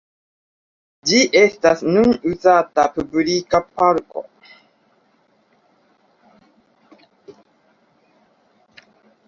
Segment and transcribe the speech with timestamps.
[1.09, 4.25] Ĝi estas nun uzata publika parko.